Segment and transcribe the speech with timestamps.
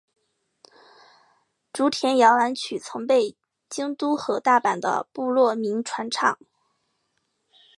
[1.71, 3.35] 竹田摇篮曲曾被
[3.69, 6.39] 京都和大阪的部落民传唱。